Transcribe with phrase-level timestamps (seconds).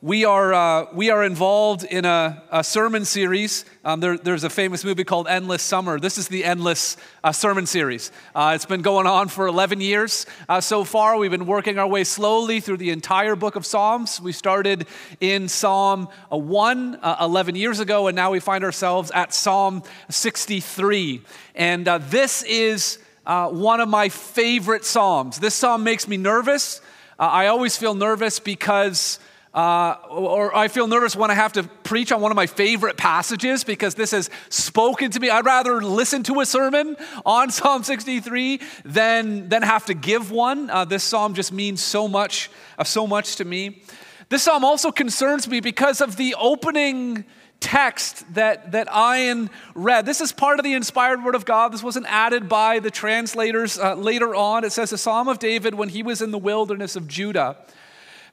[0.00, 3.64] we are, uh, we are involved in a, a sermon series.
[3.84, 5.98] Um, there, there's a famous movie called Endless Summer.
[5.98, 8.12] This is the Endless uh, Sermon Series.
[8.32, 11.16] Uh, it's been going on for 11 years uh, so far.
[11.16, 14.20] We've been working our way slowly through the entire book of Psalms.
[14.20, 14.86] We started
[15.20, 19.82] in Psalm uh, 1 uh, 11 years ago, and now we find ourselves at Psalm
[20.10, 21.22] 63.
[21.56, 25.40] And this is one of my favorite Psalms.
[25.40, 26.80] This Psalm makes me nervous.
[27.18, 29.18] I always feel nervous because
[29.58, 32.96] uh, or I feel nervous when I have to preach on one of my favorite
[32.96, 35.30] passages because this has spoken to me.
[35.30, 36.96] I'd rather listen to a sermon
[37.26, 40.70] on Psalm 63 than, than have to give one.
[40.70, 43.82] Uh, this psalm just means so much, uh, so much to me.
[44.28, 47.24] This psalm also concerns me because of the opening
[47.58, 50.06] text that, that Ian read.
[50.06, 51.72] This is part of the inspired word of God.
[51.72, 54.62] This wasn't added by the translators uh, later on.
[54.62, 57.56] It says, the Psalm of David when he was in the wilderness of Judah.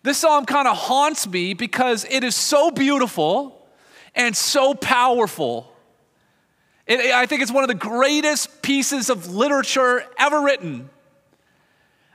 [0.05, 3.68] This psalm kind of haunts me because it is so beautiful
[4.13, 5.74] and so powerful.
[6.85, 10.91] It, I think it's one of the greatest pieces of literature ever written.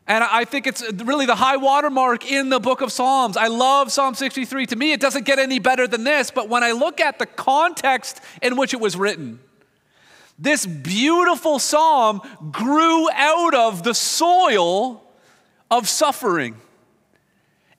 [0.07, 3.37] And I think it's really the high watermark in the book of Psalms.
[3.37, 4.67] I love Psalm 63.
[4.67, 7.27] To me, it doesn't get any better than this, but when I look at the
[7.27, 9.41] context in which it was written,
[10.39, 12.21] this beautiful psalm
[12.53, 15.03] grew out of the soil
[15.73, 16.55] of suffering.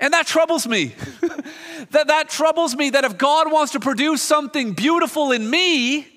[0.01, 0.95] And that troubles me.
[1.91, 6.07] that, that troubles me that if God wants to produce something beautiful in me,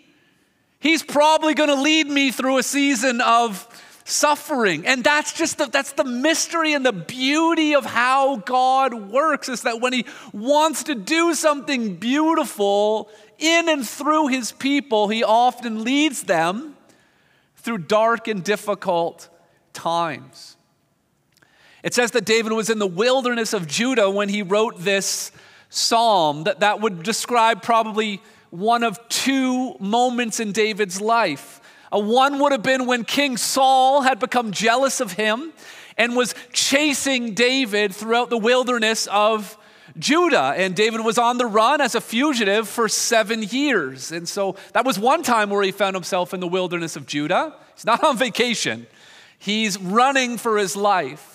[0.80, 3.66] He's probably going to lead me through a season of
[4.04, 4.86] suffering.
[4.86, 9.62] And that's just the, that's the mystery and the beauty of how God works is
[9.62, 15.84] that when He wants to do something beautiful in and through His people, He often
[15.84, 16.76] leads them
[17.56, 19.28] through dark and difficult
[19.72, 20.53] times.
[21.84, 25.30] It says that David was in the wilderness of Judah when he wrote this
[25.68, 31.60] psalm, that, that would describe probably one of two moments in David's life.
[31.92, 35.52] A one would have been when King Saul had become jealous of him
[35.98, 39.58] and was chasing David throughout the wilderness of
[39.98, 40.54] Judah.
[40.56, 44.10] And David was on the run as a fugitive for seven years.
[44.10, 47.54] And so that was one time where he found himself in the wilderness of Judah.
[47.74, 48.86] He's not on vacation,
[49.38, 51.33] he's running for his life.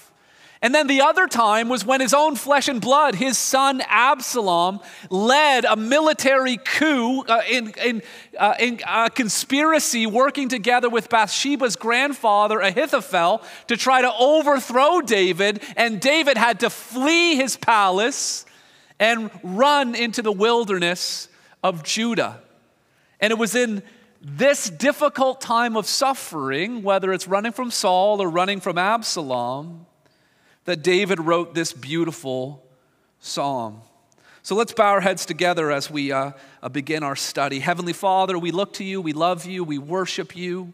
[0.62, 4.82] And then the other time was when his own flesh and blood, his son Absalom,
[5.10, 8.02] led a military coup uh, in, in,
[8.38, 15.64] uh, in a conspiracy working together with Bathsheba's grandfather Ahithophel to try to overthrow David.
[15.78, 18.46] And David had to flee his palace
[19.00, 21.30] and run into the wilderness
[21.64, 22.42] of Judah.
[23.22, 23.82] And it was in
[24.22, 29.86] this difficult time of suffering, whether it's running from Saul or running from Absalom,
[30.66, 32.66] that David wrote this beautiful
[33.20, 33.82] psalm.
[34.42, 36.32] So let's bow our heads together as we uh,
[36.64, 37.60] uh, begin our study.
[37.60, 40.74] Heavenly Father, we look to you, we love you, we worship you.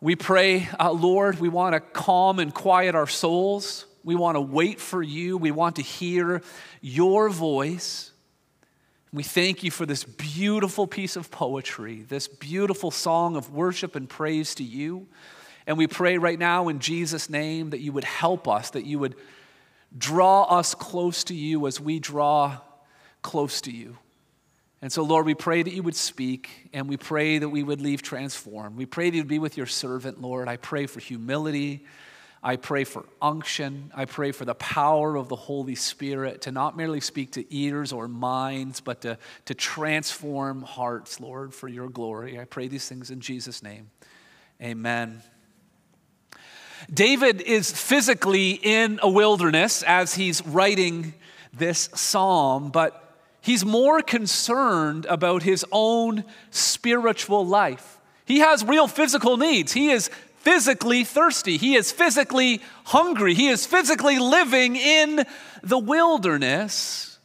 [0.00, 3.84] We pray, uh, Lord, we want to calm and quiet our souls.
[4.04, 5.36] We want to wait for you.
[5.36, 6.40] We want to hear
[6.80, 8.12] your voice.
[9.12, 14.08] We thank you for this beautiful piece of poetry, this beautiful song of worship and
[14.08, 15.08] praise to you.
[15.68, 18.98] And we pray right now in Jesus' name that you would help us, that you
[19.00, 19.14] would
[19.96, 22.56] draw us close to you as we draw
[23.20, 23.98] close to you.
[24.80, 27.82] And so, Lord, we pray that you would speak and we pray that we would
[27.82, 28.78] leave transformed.
[28.78, 30.48] We pray that you'd be with your servant, Lord.
[30.48, 31.84] I pray for humility.
[32.42, 33.92] I pray for unction.
[33.94, 37.92] I pray for the power of the Holy Spirit to not merely speak to ears
[37.92, 42.40] or minds, but to, to transform hearts, Lord, for your glory.
[42.40, 43.90] I pray these things in Jesus' name.
[44.62, 45.20] Amen.
[46.92, 51.14] David is physically in a wilderness as he's writing
[51.52, 57.98] this psalm, but he's more concerned about his own spiritual life.
[58.24, 59.72] He has real physical needs.
[59.72, 61.56] He is physically thirsty.
[61.56, 63.34] He is physically hungry.
[63.34, 65.24] He is physically living in
[65.62, 67.18] the wilderness.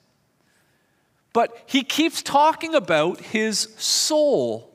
[1.32, 4.73] But he keeps talking about his soul.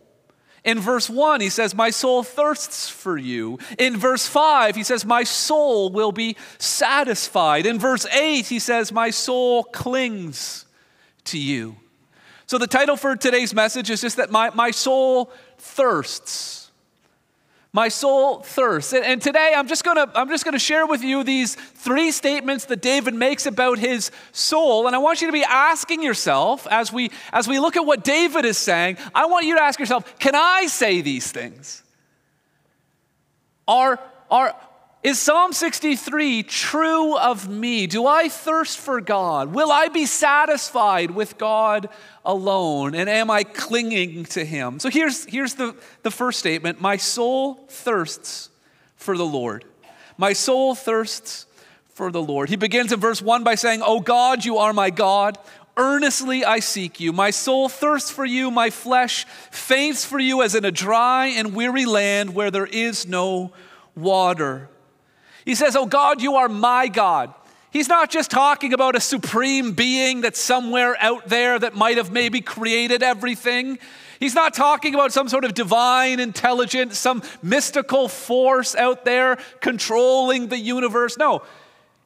[0.69, 3.59] In verse 1, he says, My soul thirsts for you.
[3.79, 7.65] In verse 5, he says, My soul will be satisfied.
[7.65, 10.67] In verse 8, he says, My soul clings
[11.25, 11.77] to you.
[12.45, 16.68] So the title for today's message is just that my, my soul thirsts.
[17.73, 18.93] My soul thirsts.
[18.95, 22.81] And, today I'm just gonna I'm just gonna share with you these three statements that
[22.81, 24.87] David makes about his soul.
[24.87, 28.05] And I want you to be asking yourself as we as we look at what
[28.05, 31.83] David is saying, I want you to ask yourself, can I say these things?
[33.69, 34.01] Are,
[34.31, 34.57] are,
[35.05, 37.87] Is Psalm 63 true of me?
[37.87, 39.55] Do I thirst for God?
[39.55, 41.89] Will I be satisfied with God
[42.25, 42.97] alone?
[42.97, 44.81] And am I clinging to Him?
[44.81, 48.51] So here's, here's the, the first statement My soul thirsts
[48.97, 49.65] for the Lord.
[50.17, 51.47] My soul thirsts
[51.95, 52.49] for the Lord.
[52.49, 55.39] He begins in verse 1 by saying, Oh God, you are my God.
[55.77, 57.13] Earnestly I seek you.
[57.13, 58.51] My soul thirsts for you.
[58.51, 63.07] My flesh faints for you as in a dry and weary land where there is
[63.07, 63.53] no
[63.95, 64.69] water.
[65.49, 67.33] He says, Oh God, you are my God.
[67.71, 72.13] He's not just talking about a supreme being that's somewhere out there that might have
[72.13, 73.79] maybe created everything.
[74.21, 80.49] He's not talking about some sort of divine intelligence, some mystical force out there controlling
[80.49, 81.17] the universe.
[81.17, 81.41] No,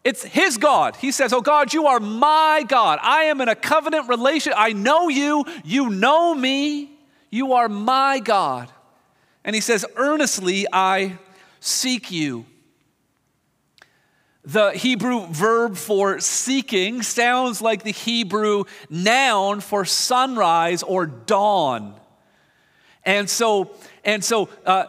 [0.04, 0.94] it's his God.
[0.94, 3.00] He says, Oh God, you are my God.
[3.02, 4.52] I am in a covenant relation.
[4.56, 5.44] I know you.
[5.64, 6.92] You know me.
[7.28, 8.70] You are my God.
[9.42, 11.18] And he says, Earnestly I
[11.58, 12.46] seek you.
[14.44, 21.94] The Hebrew verb for seeking sounds like the Hebrew noun for sunrise or dawn.
[23.04, 23.70] And so,
[24.04, 24.86] and so uh,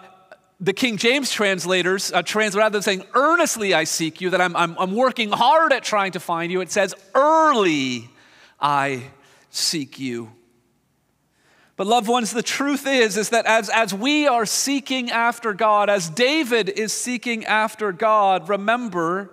[0.59, 4.55] the King James translators uh, translate rather than saying earnestly I seek you, that I'm,
[4.55, 8.09] I'm, I'm working hard at trying to find you, it says early
[8.59, 9.03] I
[9.51, 10.31] seek you.
[11.75, 15.89] But loved ones, the truth is, is that as, as we are seeking after God,
[15.89, 19.31] as David is seeking after God, remember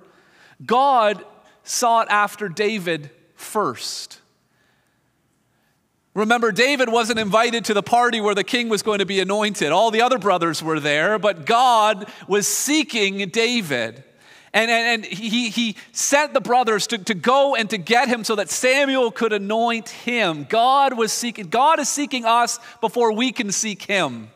[0.64, 1.24] God
[1.64, 4.20] sought after David first.
[6.14, 9.70] Remember, David wasn't invited to the party where the king was going to be anointed.
[9.70, 14.02] All the other brothers were there, but God was seeking David.
[14.52, 18.24] And, and, and he, he sent the brothers to, to go and to get him
[18.24, 20.44] so that Samuel could anoint him.
[20.48, 24.30] God was seeking, God is seeking us before we can seek him.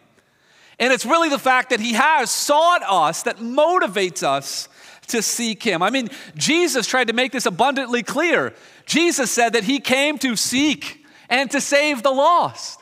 [0.78, 4.68] And it's really the fact that he has sought us that motivates us
[5.08, 5.82] to seek him.
[5.82, 8.54] I mean, Jesus tried to make this abundantly clear.
[8.86, 12.80] Jesus said that he came to seek and to save the lost.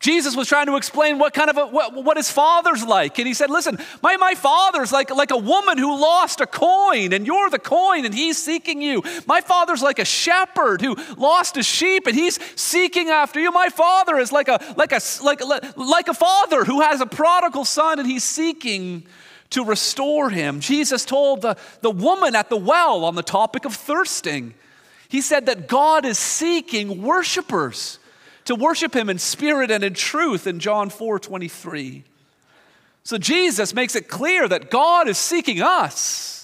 [0.00, 3.18] Jesus was trying to explain what kind of a, what, what, his father's like.
[3.18, 7.12] And he said, Listen, my, my father's like, like a woman who lost a coin,
[7.12, 9.02] and you're the coin, and he's seeking you.
[9.26, 13.52] My father's like a shepherd who lost a sheep, and he's seeking after you.
[13.52, 15.42] My father is like a, like a, like,
[15.76, 19.04] like a father who has a prodigal son, and he's seeking
[19.50, 20.60] to restore him.
[20.60, 24.54] Jesus told the, the woman at the well on the topic of thirsting,
[25.08, 27.98] he said that God is seeking worshipers
[28.44, 32.04] to worship him in spirit and in truth in John 4 23.
[33.02, 36.39] So Jesus makes it clear that God is seeking us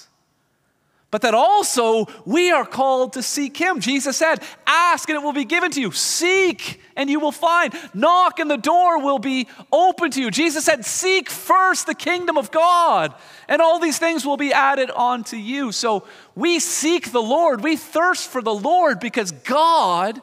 [1.17, 3.79] but that also we are called to seek Him.
[3.79, 5.91] Jesus said, Ask and it will be given to you.
[5.91, 7.73] Seek and you will find.
[7.95, 10.29] Knock and the door will be open to you.
[10.29, 13.15] Jesus said, Seek first the kingdom of God,
[13.47, 15.71] and all these things will be added onto you.
[15.71, 16.03] So
[16.35, 17.63] we seek the Lord.
[17.63, 20.21] We thirst for the Lord because God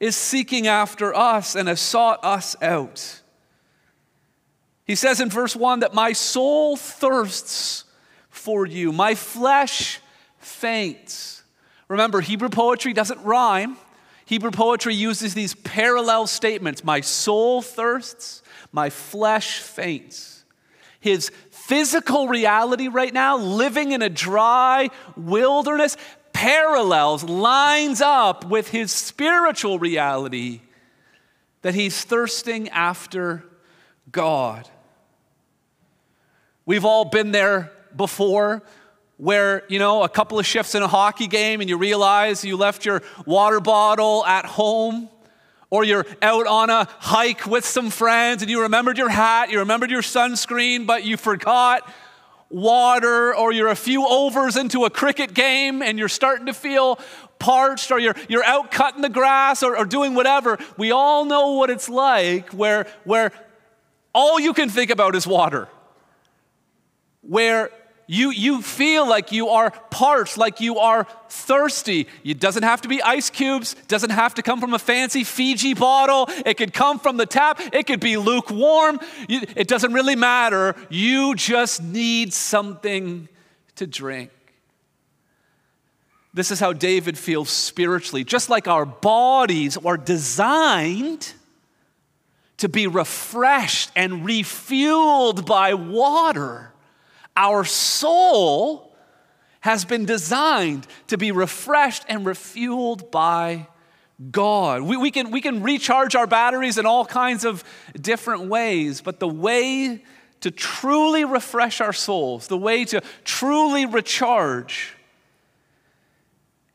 [0.00, 3.20] is seeking after us and has sought us out.
[4.86, 7.84] He says in verse 1 that my soul thirsts
[8.32, 8.90] for you.
[8.90, 10.00] My flesh
[10.38, 11.44] faints.
[11.86, 13.76] Remember, Hebrew poetry doesn't rhyme.
[14.24, 18.42] Hebrew poetry uses these parallel statements My soul thirsts,
[18.72, 20.44] my flesh faints.
[20.98, 25.96] His physical reality right now, living in a dry wilderness,
[26.32, 30.60] parallels, lines up with his spiritual reality
[31.60, 33.44] that he's thirsting after
[34.10, 34.68] God.
[36.64, 38.62] We've all been there before
[39.16, 42.56] where, you know, a couple of shifts in a hockey game and you realize you
[42.56, 45.08] left your water bottle at home,
[45.70, 49.60] or you're out on a hike with some friends and you remembered your hat, you
[49.60, 51.88] remembered your sunscreen, but you forgot
[52.50, 56.98] water, or you're a few overs into a cricket game and you're starting to feel
[57.38, 60.58] parched, or you're, you're out cutting the grass or, or doing whatever.
[60.76, 63.32] We all know what it's like where, where
[64.12, 65.68] all you can think about is water.
[67.22, 67.70] Where
[68.06, 72.08] you, you feel like you are parched, like you are thirsty.
[72.24, 75.74] It doesn't have to be ice cubes, doesn't have to come from a fancy Fiji
[75.74, 76.28] bottle.
[76.44, 78.98] It could come from the tap, it could be lukewarm.
[79.28, 80.74] It doesn't really matter.
[80.90, 83.28] You just need something
[83.76, 84.30] to drink.
[86.34, 88.24] This is how David feels spiritually.
[88.24, 91.32] Just like our bodies are designed
[92.56, 96.71] to be refreshed and refueled by water
[97.36, 98.94] our soul
[99.60, 103.68] has been designed to be refreshed and refueled by
[104.30, 104.82] God.
[104.82, 107.64] We, we, can, we can recharge our batteries in all kinds of
[108.00, 110.02] different ways, but the way
[110.40, 114.96] to truly refresh our souls, the way to truly recharge,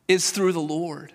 [0.07, 1.13] is through the Lord.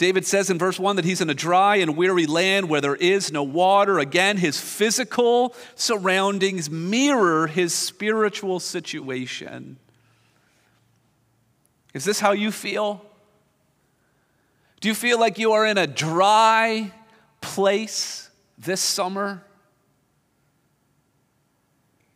[0.00, 2.96] David says in verse 1 that he's in a dry and weary land where there
[2.96, 3.98] is no water.
[3.98, 9.76] Again, his physical surroundings mirror his spiritual situation.
[11.92, 13.04] Is this how you feel?
[14.80, 16.92] Do you feel like you are in a dry
[17.42, 19.42] place this summer?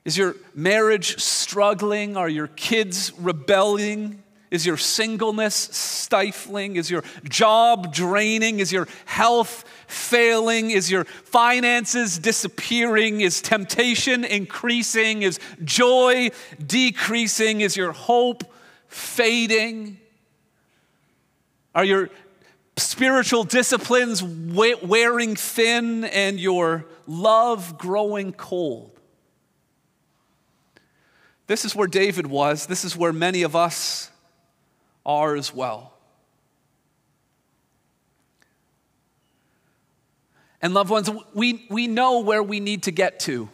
[0.07, 2.17] Is your marriage struggling?
[2.17, 4.24] Are your kids rebelling?
[4.55, 6.77] Is your singleness stifling?
[6.77, 8.61] Is your job draining?
[8.61, 10.71] Is your health failing?
[10.71, 13.21] Is your finances disappearing?
[13.21, 15.23] Is temptation increasing?
[15.23, 16.31] Is joy
[16.65, 17.63] decreasing?
[17.63, 18.45] Is your hope
[18.87, 19.99] fading?
[21.75, 22.11] Are your
[22.77, 28.93] spiritual disciplines wearing thin and your love growing cold?
[31.49, 32.67] This is where David was.
[32.67, 34.13] This is where many of us
[35.05, 35.93] are as well.
[40.63, 43.51] And loved ones, we, we know where we need to get to.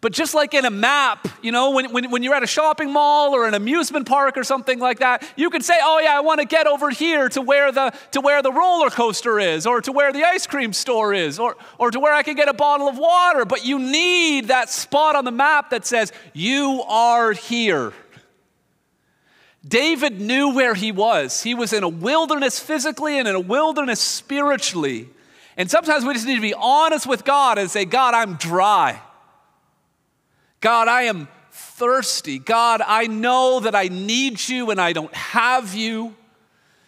[0.00, 2.90] But just like in a map, you know, when, when, when, you're at a shopping
[2.90, 6.20] mall or an amusement park or something like that, you can say, oh yeah, I
[6.20, 9.82] want to get over here to where the, to where the roller coaster is, or
[9.82, 12.54] to where the ice cream store is, or, or to where I can get a
[12.54, 13.44] bottle of water.
[13.44, 17.92] But you need that spot on the map that says, you are here.
[19.66, 21.42] David knew where he was.
[21.42, 25.08] He was in a wilderness physically and in a wilderness spiritually.
[25.56, 29.00] And sometimes we just need to be honest with God and say, God, I'm dry.
[30.60, 32.38] God, I am thirsty.
[32.38, 36.14] God, I know that I need you and I don't have you.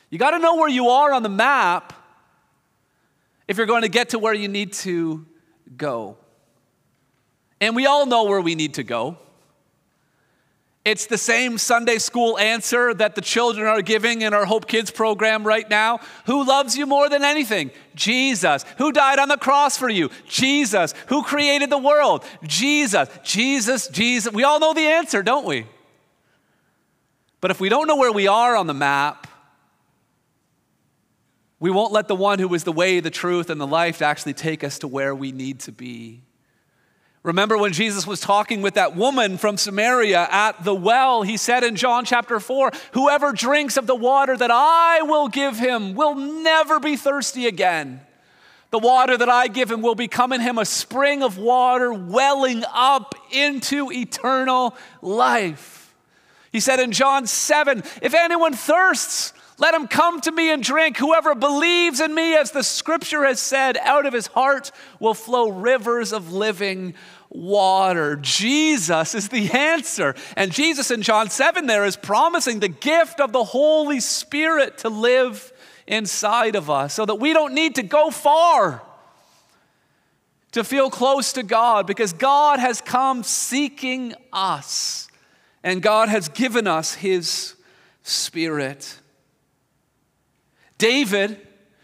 [0.08, 1.92] You got to know where you are on the map
[3.48, 5.26] if you're going to get to where you need to
[5.76, 6.16] go.
[7.60, 9.18] And we all know where we need to go.
[10.84, 14.90] It's the same Sunday school answer that the children are giving in our Hope Kids
[14.90, 16.00] program right now.
[16.26, 17.70] Who loves you more than anything?
[17.94, 18.64] Jesus.
[18.78, 20.10] Who died on the cross for you?
[20.26, 20.92] Jesus.
[21.06, 22.24] Who created the world?
[22.42, 23.08] Jesus.
[23.22, 24.32] Jesus, Jesus.
[24.32, 25.66] We all know the answer, don't we?
[27.40, 29.28] But if we don't know where we are on the map,
[31.60, 34.34] we won't let the one who is the way, the truth, and the life actually
[34.34, 36.22] take us to where we need to be.
[37.22, 41.62] Remember when Jesus was talking with that woman from Samaria at the well, he said
[41.62, 46.16] in John chapter 4 Whoever drinks of the water that I will give him will
[46.16, 48.00] never be thirsty again.
[48.70, 52.64] The water that I give him will become in him a spring of water welling
[52.72, 55.94] up into eternal life.
[56.50, 60.96] He said in John 7 If anyone thirsts, let him come to me and drink.
[60.96, 65.50] Whoever believes in me, as the scripture has said, out of his heart will flow
[65.50, 66.94] rivers of living
[67.28, 68.16] water.
[68.16, 70.14] Jesus is the answer.
[70.36, 74.88] And Jesus in John 7 there is promising the gift of the Holy Spirit to
[74.88, 75.52] live
[75.86, 78.82] inside of us so that we don't need to go far
[80.52, 85.08] to feel close to God because God has come seeking us
[85.62, 87.54] and God has given us His
[88.02, 88.98] Spirit.
[90.82, 91.38] David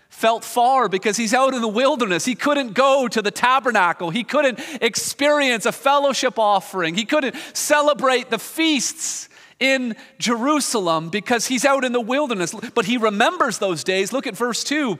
[0.08, 2.24] felt far because he's out in the wilderness.
[2.24, 4.10] He couldn't go to the tabernacle.
[4.10, 6.96] He couldn't experience a fellowship offering.
[6.96, 9.28] He couldn't celebrate the feasts
[9.60, 12.52] in Jerusalem because he's out in the wilderness.
[12.74, 14.12] But he remembers those days.
[14.12, 14.98] Look at verse 2.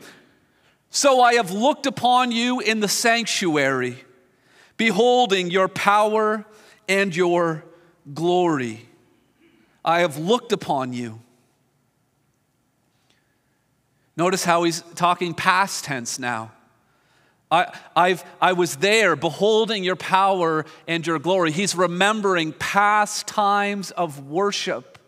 [0.90, 4.05] So I have looked upon you in the sanctuary,
[4.76, 6.45] beholding your power
[6.88, 7.64] and your
[8.14, 8.87] glory.
[9.85, 11.19] I have looked upon you.
[14.19, 16.51] Notice how he's talking past tense now.
[17.53, 21.53] I, I've, I was there beholding your power and your glory.
[21.53, 24.99] He's remembering past times of worship.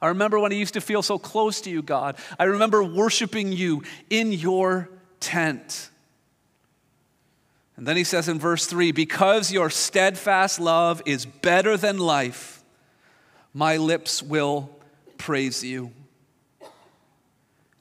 [0.00, 2.16] I remember when I used to feel so close to you, God.
[2.38, 5.90] I remember worshiping you in your tent.
[7.76, 12.62] And then he says in verse 3 Because your steadfast love is better than life,
[13.52, 14.70] my lips will
[15.18, 15.90] praise you.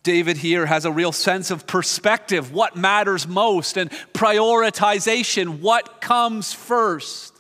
[0.04, 6.52] David here has a real sense of perspective, what matters most, and prioritization, what comes
[6.52, 7.34] first.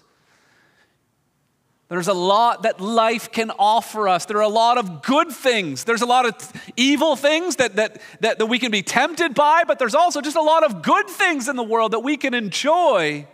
[1.89, 4.25] There's a lot that life can offer us.
[4.25, 5.83] There are a lot of good things.
[5.83, 9.63] There's a lot of evil things that, that, that, that we can be tempted by,
[9.67, 12.33] but there's also just a lot of good things in the world that we can
[12.33, 13.27] enjoy.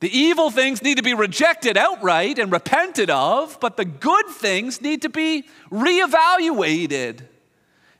[0.00, 4.80] The evil things need to be rejected outright and repented of, but the good things
[4.80, 7.20] need to be reevaluated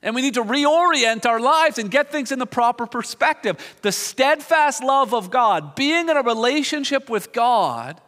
[0.07, 3.77] And we need to reorient our lives and get things in the proper perspective.
[3.83, 8.01] The steadfast love of God, being in a relationship with God,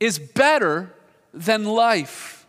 [0.00, 0.90] is better
[1.34, 2.46] than life.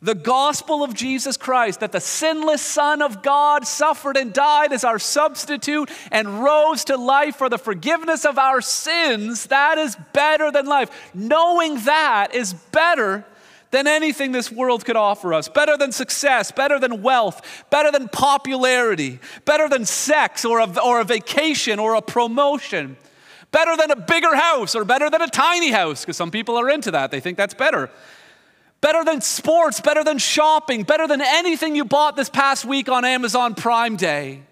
[0.00, 4.84] The gospel of Jesus Christ, that the sinless Son of God suffered and died as
[4.84, 10.52] our substitute and rose to life for the forgiveness of our sins, that is better
[10.52, 11.10] than life.
[11.14, 13.24] Knowing that is better
[13.70, 18.08] than anything this world could offer us, better than success, better than wealth, better than
[18.08, 22.96] popularity, better than sex or a, or a vacation or a promotion,
[23.50, 26.70] better than a bigger house or better than a tiny house, because some people are
[26.70, 27.10] into that.
[27.10, 27.90] They think that's better
[28.80, 33.04] better than sports, better than shopping, better than anything you bought this past week on
[33.04, 34.42] Amazon Prime Day.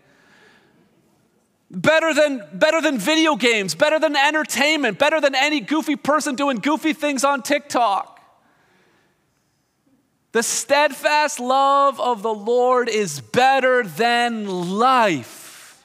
[1.71, 6.57] Better than, better than video games, better than entertainment, better than any goofy person doing
[6.59, 8.14] goofy things on TikTok.
[10.35, 15.81] The steadfast love of the Lord is better than life.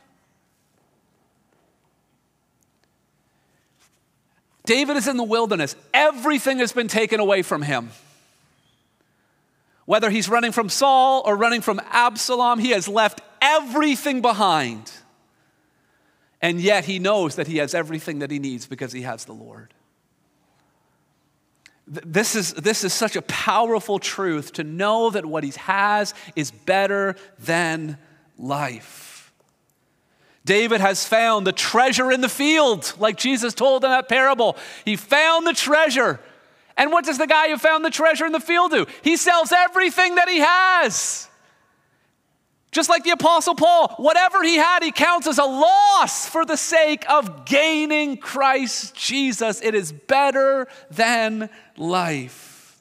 [4.66, 5.76] David is in the wilderness.
[5.94, 7.92] Everything has been taken away from him.
[9.86, 14.92] Whether he's running from Saul or running from Absalom, he has left everything behind.
[16.42, 19.34] And yet he knows that he has everything that he needs because he has the
[19.34, 19.76] Lord.
[21.90, 26.52] This is, this is such a powerful truth to know that what he has is
[26.52, 27.98] better than
[28.38, 29.34] life.
[30.46, 34.56] David has found the treasure in the field, like Jesus told in that parable.
[34.86, 36.20] He found the treasure
[36.80, 38.86] and what does the guy who found the treasure in the field do?
[39.04, 41.28] He sells everything that he has.
[42.72, 46.56] Just like the Apostle Paul, whatever he had, he counts as a loss for the
[46.56, 49.62] sake of gaining Christ Jesus.
[49.62, 52.80] It is better than life.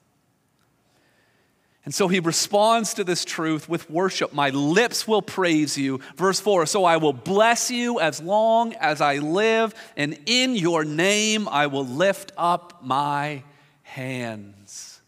[1.84, 4.34] And so he responds to this truth with worship.
[4.34, 6.00] My lips will praise you.
[6.16, 10.84] Verse 4 So I will bless you as long as I live, and in your
[10.84, 13.42] name I will lift up my
[13.84, 15.00] hands.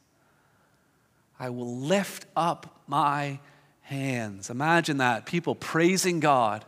[1.38, 3.40] I will lift up my
[3.82, 4.48] hands.
[4.48, 6.64] Imagine that people praising God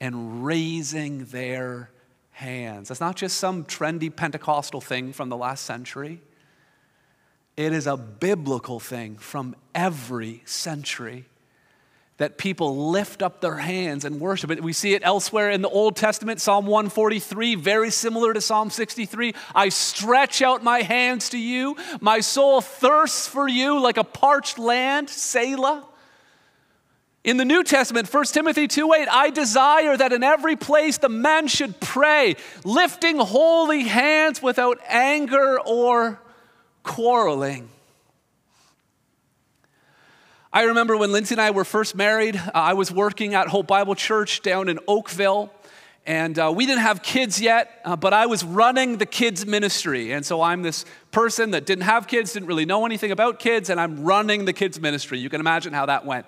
[0.00, 1.90] and raising their
[2.30, 2.88] hands.
[2.88, 6.22] That's not just some trendy Pentecostal thing from the last century,
[7.60, 11.26] it is a biblical thing from every century
[12.16, 14.62] that people lift up their hands and worship it.
[14.62, 19.34] We see it elsewhere in the Old Testament, Psalm 143, very similar to Psalm 63.
[19.54, 21.76] I stretch out my hands to you.
[22.00, 25.86] My soul thirsts for you like a parched land, Selah.
[27.24, 31.46] In the New Testament, 1 Timothy 2:8, I desire that in every place the men
[31.46, 36.20] should pray, lifting holy hands without anger or
[36.82, 37.68] quarreling.
[40.52, 43.68] I remember when Lindsay and I were first married, uh, I was working at Hope
[43.68, 45.52] Bible Church down in Oakville.
[46.06, 50.12] And uh, we didn't have kids yet, uh, but I was running the kids' ministry.
[50.12, 53.70] And so I'm this person that didn't have kids, didn't really know anything about kids,
[53.70, 55.18] and I'm running the kids' ministry.
[55.18, 56.26] You can imagine how that went.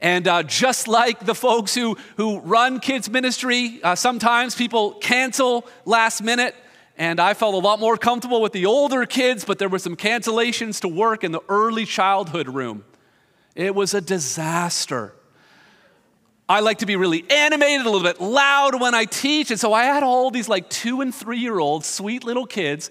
[0.00, 5.66] And uh, just like the folks who, who run kids' ministry, uh, sometimes people cancel
[5.86, 6.54] last minute.
[6.96, 9.96] And I felt a lot more comfortable with the older kids, but there were some
[9.96, 12.84] cancellations to work in the early childhood room.
[13.56, 15.12] It was a disaster.
[16.48, 19.50] I like to be really animated, a little bit loud when I teach.
[19.50, 22.90] And so I had all these like two and three year old sweet little kids,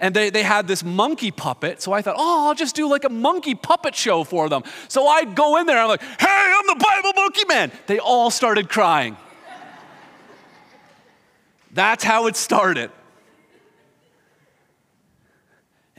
[0.00, 1.80] and they, they had this monkey puppet.
[1.80, 4.64] So I thought, oh, I'll just do like a monkey puppet show for them.
[4.88, 7.70] So I'd go in there, I'm like, hey, I'm the Bible monkey man.
[7.86, 9.16] They all started crying.
[11.72, 12.90] That's how it started.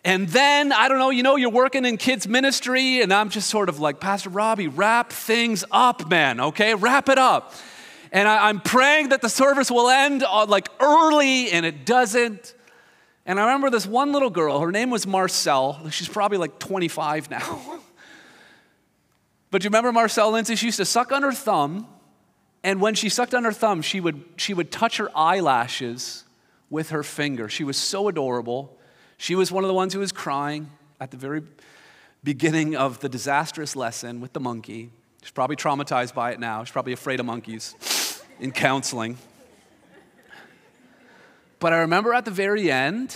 [0.06, 3.50] And then, I don't know, you know, you're working in kids' ministry, and I'm just
[3.50, 6.76] sort of like, Pastor Robbie, wrap things up, man, okay?
[6.76, 7.56] Wrap it up.
[8.12, 12.54] And I, am praying that the service will end uh, like early, and it doesn't.
[13.26, 15.90] And I remember this one little girl, her name was Marcel.
[15.90, 17.80] She's probably like 25 now.
[19.50, 20.56] but you remember Marcel Lindsay?
[20.56, 21.88] She used to suck on her thumb,
[22.64, 26.26] and when she sucked on her thumb, she would, she would touch her eyelashes
[26.70, 27.50] with her finger.
[27.50, 28.78] She was so adorable.
[29.18, 31.42] She was one of the ones who was crying at the very
[32.24, 34.90] beginning of the disastrous lesson with the monkey.
[35.22, 36.64] She's probably traumatized by it now.
[36.64, 39.18] She's probably afraid of monkeys in counseling.
[41.60, 43.16] But I remember at the very end,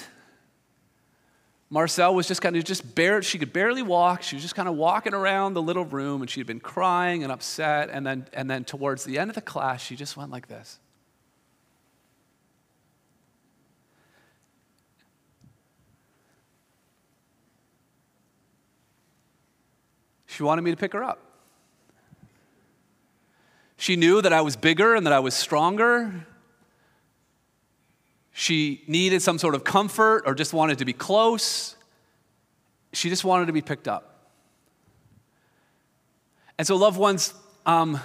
[1.70, 4.24] Marcel was just kind of just bare, she could barely walk.
[4.24, 7.22] She was just kind of walking around the little room and she had been crying
[7.24, 7.90] and upset.
[7.92, 10.80] And then, and then towards the end of the class, she just went like this.
[20.30, 21.18] She wanted me to pick her up.
[23.78, 26.28] She knew that I was bigger and that I was stronger.
[28.32, 31.76] She needed some sort of comfort or just wanted to be close.
[32.94, 34.30] She just wanted to be picked up.
[36.60, 37.34] And so, loved ones,
[37.66, 38.00] um,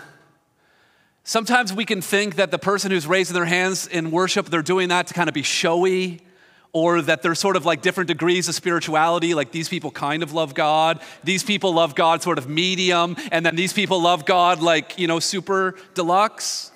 [1.24, 4.88] sometimes we can think that the person who's raising their hands in worship, they're doing
[4.88, 6.20] that to kind of be showy
[6.74, 9.32] or that there's sort of like different degrees of spirituality.
[9.32, 13.46] Like these people kind of love God, these people love God sort of medium, and
[13.46, 16.72] then these people love God like, you know, super deluxe.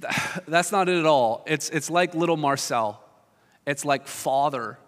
[0.48, 1.44] That's not it at all.
[1.46, 3.02] It's, it's like little Marcel.
[3.66, 4.78] It's like father.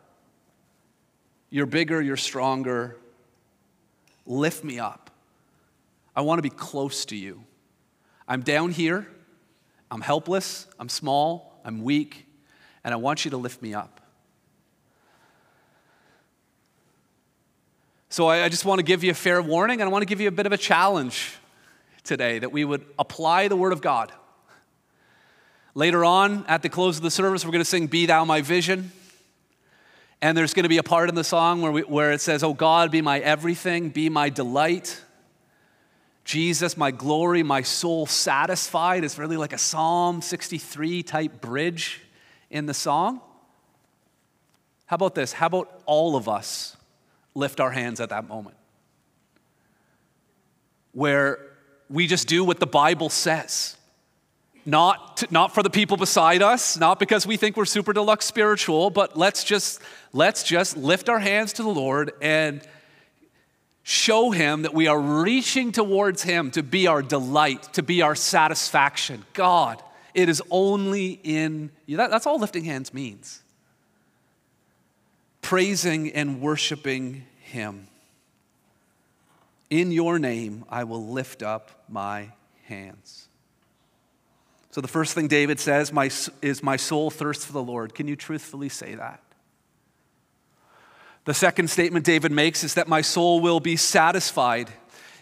[1.50, 2.96] You're bigger, you're stronger.
[4.24, 5.10] Lift me up.
[6.14, 7.42] I want to be close to you.
[8.28, 9.08] I'm down here.
[9.94, 12.26] I'm helpless, I'm small, I'm weak,
[12.82, 14.00] and I want you to lift me up.
[18.08, 20.20] So I, just want to give you a fair warning, and I want to give
[20.20, 21.36] you a bit of a challenge
[22.02, 24.10] today that we would apply the Word of God.
[25.76, 28.40] Later on, at the close of the service, we're going to sing Be Thou My
[28.40, 28.90] Vision.
[30.20, 32.42] And there's going to be a part in the song where, we, where it says,
[32.42, 35.03] Oh God, be my everything, be my delight.
[36.24, 42.00] Jesus, my glory, my soul satisfied is really like a Psalm 63 type bridge
[42.50, 43.20] in the song.
[44.86, 45.32] How about this?
[45.34, 46.76] How about all of us
[47.34, 48.56] lift our hands at that moment?
[50.92, 51.38] Where
[51.90, 53.76] we just do what the Bible says.
[54.66, 58.24] Not, to, not for the people beside us, not because we think we're super deluxe
[58.24, 59.82] spiritual, but let's just,
[60.14, 62.66] let's just lift our hands to the Lord and
[63.84, 68.14] show him that we are reaching towards him to be our delight, to be our
[68.14, 69.24] satisfaction.
[69.34, 69.80] God,
[70.14, 71.98] it is only in you.
[71.98, 73.42] That, that's all lifting hands means.
[75.42, 77.86] Praising and worshiping him.
[79.68, 82.30] In your name, I will lift up my
[82.64, 83.28] hands.
[84.70, 87.94] So, the first thing David says my, is, My soul thirsts for the Lord.
[87.94, 89.20] Can you truthfully say that?
[91.24, 94.70] The second statement David makes is that my soul will be satisfied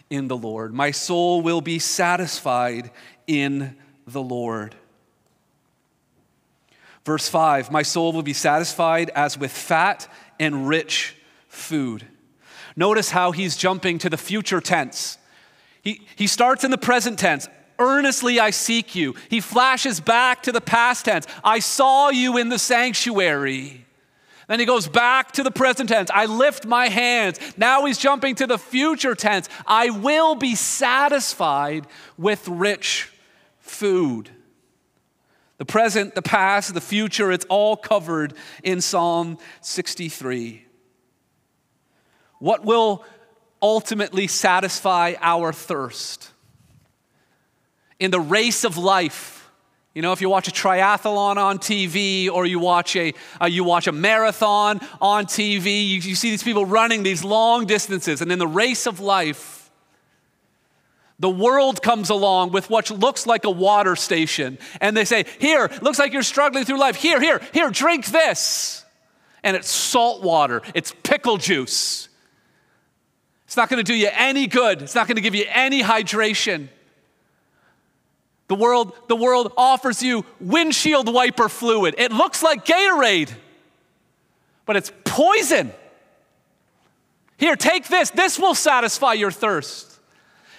[0.09, 0.73] in the Lord.
[0.73, 2.91] My soul will be satisfied
[3.25, 4.75] in the Lord.
[7.05, 10.07] Verse 5 My soul will be satisfied as with fat
[10.39, 11.15] and rich
[11.47, 12.05] food.
[12.75, 15.17] Notice how he's jumping to the future tense.
[15.81, 17.47] He, he starts in the present tense.
[17.79, 19.15] Earnestly I seek you.
[19.29, 21.27] He flashes back to the past tense.
[21.43, 23.82] I saw you in the sanctuary.
[24.53, 26.11] Then he goes back to the present tense.
[26.13, 27.39] I lift my hands.
[27.57, 29.49] Now he's jumping to the future tense.
[29.65, 31.87] I will be satisfied
[32.19, 33.11] with rich
[33.57, 34.29] food.
[35.57, 40.63] The present, the past, the future, it's all covered in Psalm 63.
[42.37, 43.03] What will
[43.59, 46.29] ultimately satisfy our thirst?
[47.99, 49.32] In the race of life,
[49.93, 53.63] you know, if you watch a triathlon on TV or you watch a, uh, you
[53.63, 58.21] watch a marathon on TV, you, you see these people running these long distances.
[58.21, 59.69] And in the race of life,
[61.19, 64.57] the world comes along with what looks like a water station.
[64.81, 66.95] And they say, Here, looks like you're struggling through life.
[66.95, 68.83] Here, here, here, drink this.
[69.43, 72.09] And it's salt water, it's pickle juice.
[73.45, 75.83] It's not going to do you any good, it's not going to give you any
[75.83, 76.69] hydration.
[78.47, 81.95] The world, the world offers you windshield wiper fluid.
[81.97, 83.31] It looks like Gatorade,
[84.65, 85.71] but it's poison.
[87.37, 88.09] Here, take this.
[88.09, 89.93] This will satisfy your thirst.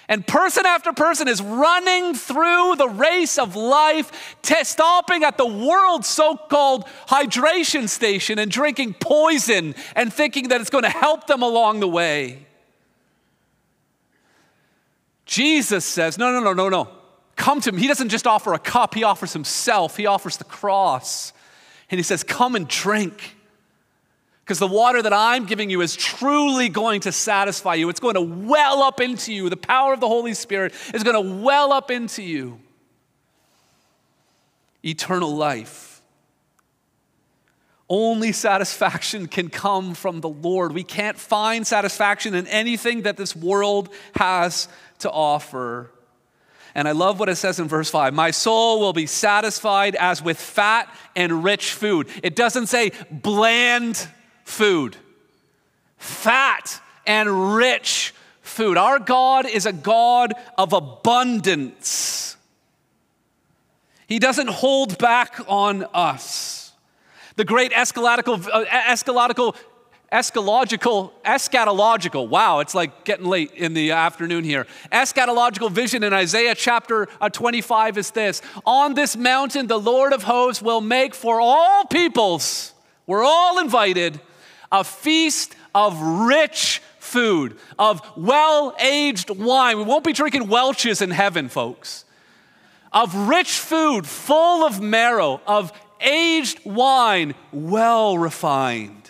[0.07, 6.07] And person after person is running through the race of life, stopping at the world's
[6.07, 11.41] so called hydration station and drinking poison and thinking that it's going to help them
[11.41, 12.45] along the way.
[15.25, 16.89] Jesus says, No, no, no, no, no.
[17.35, 17.77] Come to him.
[17.77, 21.33] He doesn't just offer a cup, he offers himself, he offers the cross.
[21.89, 23.35] And he says, Come and drink.
[24.43, 27.89] Because the water that I'm giving you is truly going to satisfy you.
[27.89, 29.49] It's going to well up into you.
[29.49, 32.59] The power of the Holy Spirit is going to well up into you.
[34.83, 36.03] Eternal life.
[37.89, 40.73] Only satisfaction can come from the Lord.
[40.73, 44.67] We can't find satisfaction in anything that this world has
[44.99, 45.91] to offer.
[46.75, 50.21] And I love what it says in verse 5 My soul will be satisfied as
[50.21, 52.09] with fat and rich food.
[52.21, 54.07] It doesn't say bland
[54.43, 54.97] food,
[55.97, 58.77] fat and rich food.
[58.77, 62.35] Our God is a God of abundance,
[64.05, 66.73] He doesn't hold back on us.
[67.37, 69.55] The great eschatological, uh, eschatological
[70.15, 74.65] eschatological, eschatological, wow, it's like getting late in the afternoon here.
[74.91, 80.23] Eschatological vision in Isaiah chapter uh, 25 is this On this mountain, the Lord of
[80.23, 82.73] hosts will make for all peoples,
[83.05, 84.21] we're all invited,
[84.71, 89.77] a feast of rich food, of well aged wine.
[89.77, 92.05] We won't be drinking Welch's in heaven, folks.
[92.93, 99.04] Of rich food full of marrow, of aged wine, well refined.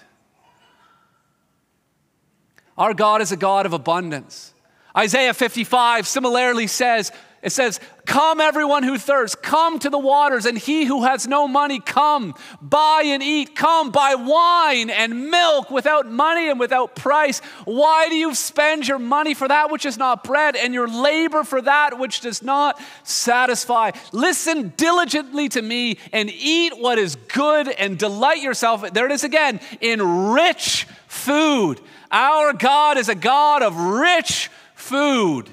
[2.77, 4.53] Our God is a God of abundance.
[4.97, 7.11] Isaiah 55 similarly says,
[7.45, 11.47] it says, Come, everyone who thirsts, come to the waters, and he who has no
[11.47, 13.55] money, come, buy and eat.
[13.55, 17.39] Come, buy wine and milk without money and without price.
[17.65, 21.43] Why do you spend your money for that which is not bread, and your labor
[21.43, 23.91] for that which does not satisfy?
[24.11, 29.23] Listen diligently to me and eat what is good, and delight yourself, there it is
[29.23, 30.87] again, in rich
[31.25, 31.81] food.
[32.11, 35.49] Our God is a God of rich food.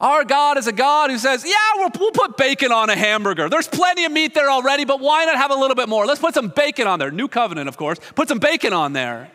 [0.00, 3.50] Our God is a God who says, Yeah, we'll, we'll, put bacon on a hamburger.
[3.50, 6.06] There's plenty of meat there already, but why not have a little bit more?
[6.06, 7.10] Let's put some bacon on there.
[7.10, 7.98] New covenant, of course.
[8.14, 9.30] Put some bacon on there.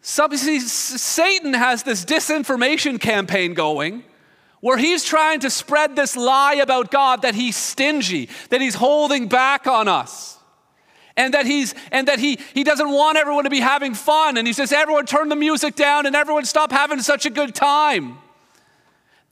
[0.00, 4.02] Some, see, Satan has this disinformation campaign going
[4.60, 9.28] where he's trying to spread this lie about God that he's stingy, that he's holding
[9.28, 10.36] back on us.
[11.16, 14.36] And that he's and that he he doesn't want everyone to be having fun.
[14.36, 17.56] And he says everyone turn the music down and everyone stop having such a good
[17.56, 18.18] time.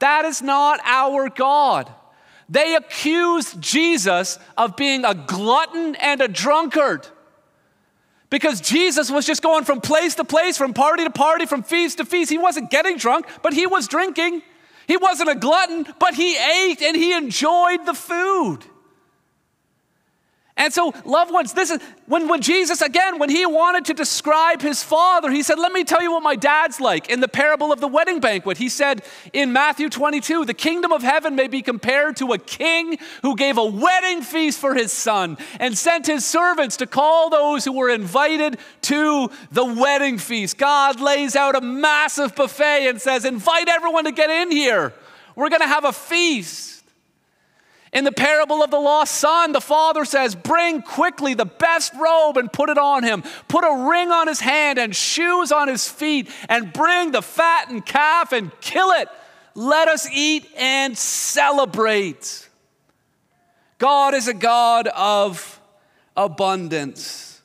[0.01, 1.89] That is not our god.
[2.49, 7.07] They accused jesus of being a glutton and a drunkard.
[8.31, 11.99] Because Jesus was just going from place to place, from party to party, from feast
[11.99, 12.31] to feast.
[12.31, 14.43] He wasn't getting drunk, but he was drinking.
[14.87, 18.64] He wasn't a glutton, but he ate and he enjoyed the food.
[20.59, 24.62] And so, loved ones, this is when, when Jesus, again, when he wanted to describe
[24.62, 27.11] his father, he said, Let me tell you what my dad's like.
[27.11, 29.03] In the parable of the wedding banquet, he said
[29.35, 33.59] in Matthew 22, the kingdom of heaven may be compared to a king who gave
[33.59, 37.90] a wedding feast for his son and sent his servants to call those who were
[37.90, 40.57] invited to the wedding feast.
[40.57, 44.95] God lays out a massive buffet and says, Invite everyone to get in here.
[45.35, 46.76] We're going to have a feast.
[47.97, 52.37] In the parable of the lost son, the father says, Bring quickly the best robe
[52.37, 53.25] and put it on him.
[53.49, 57.87] Put a ring on his hand and shoes on his feet, and bring the fattened
[57.87, 59.09] calf and kill it.
[59.55, 62.51] Let us eat and celebrate.
[63.79, 65.59] God is a God of
[66.15, 67.41] abundance.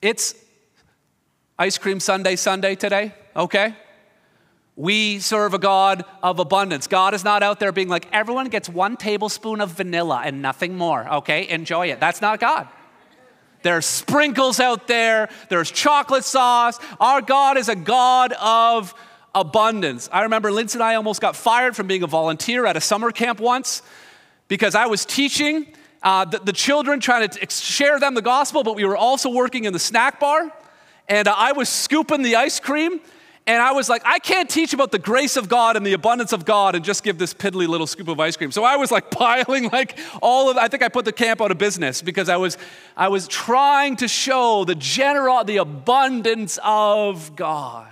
[0.00, 0.34] It's
[1.58, 3.76] ice cream Sunday, Sunday today, okay?
[4.74, 6.86] We serve a God of abundance.
[6.86, 10.76] God is not out there being like, everyone gets one tablespoon of vanilla and nothing
[10.78, 11.48] more, okay?
[11.48, 12.00] Enjoy it.
[12.00, 12.68] That's not God.
[13.62, 16.78] There's sprinkles out there, there's chocolate sauce.
[16.98, 18.94] Our God is a God of
[19.34, 20.08] abundance.
[20.12, 23.12] I remember Lindsay and I almost got fired from being a volunteer at a summer
[23.12, 23.82] camp once
[24.48, 25.66] because I was teaching
[26.02, 29.64] uh, the, the, children, trying to share them the gospel, but we were also working
[29.64, 30.50] in the snack bar.
[31.08, 33.00] And uh, I was scooping the ice cream
[33.44, 36.32] and I was like, I can't teach about the grace of God and the abundance
[36.32, 38.52] of God and just give this piddly little scoop of ice cream.
[38.52, 41.50] So I was like piling like all of I think I put the camp out
[41.50, 42.56] of business because I was
[42.96, 47.88] I was trying to show the general the abundance of God.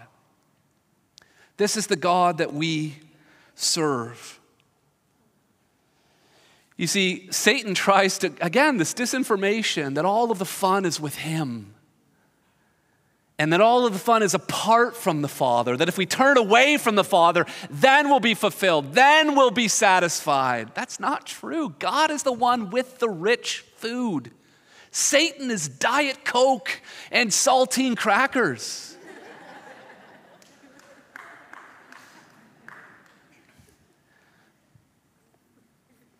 [1.56, 2.94] This is the God that we
[3.54, 4.40] serve.
[6.76, 11.16] You see, Satan tries to, again, this disinformation that all of the fun is with
[11.16, 11.74] him
[13.40, 16.36] and that all of the fun is apart from the Father, that if we turn
[16.36, 20.74] away from the Father, then we'll be fulfilled, then we'll be satisfied.
[20.74, 21.74] That's not true.
[21.78, 24.30] God is the one with the rich food.
[24.90, 28.94] Satan is Diet Coke and saltine crackers.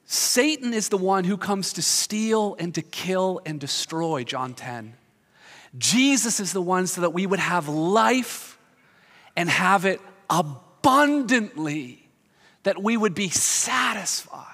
[0.06, 4.94] Satan is the one who comes to steal and to kill and destroy, John 10.
[5.78, 8.58] Jesus is the one so that we would have life
[9.36, 12.08] and have it abundantly,
[12.64, 14.49] that we would be satisfied.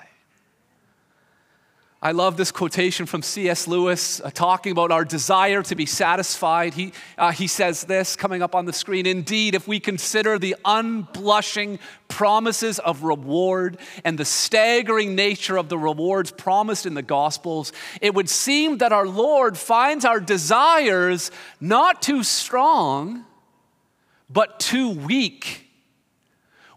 [2.06, 3.66] I love this quotation from C.S.
[3.66, 6.72] Lewis uh, talking about our desire to be satisfied.
[6.72, 10.54] He, uh, he says this coming up on the screen Indeed, if we consider the
[10.64, 17.72] unblushing promises of reward and the staggering nature of the rewards promised in the Gospels,
[18.00, 23.24] it would seem that our Lord finds our desires not too strong,
[24.30, 25.65] but too weak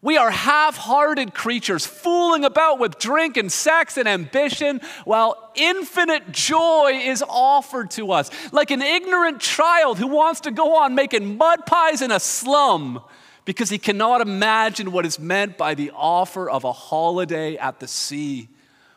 [0.02, 6.32] We are half hearted creatures, fooling about with drink and sex and ambition, while infinite
[6.32, 8.32] joy is offered to us.
[8.54, 13.04] Like an ignorant child who wants to go on making mud pies in a slum
[13.44, 17.88] because he cannot imagine what is meant by the offer of a holiday at the
[17.88, 18.48] sea.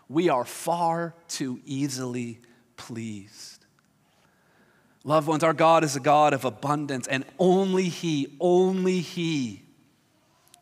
[0.09, 2.39] We are far too easily
[2.77, 3.65] pleased.
[5.05, 9.62] Loved ones, our God is a God of abundance, and only He, only He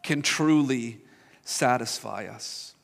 [0.03, 0.99] can truly
[1.45, 2.75] satisfy us.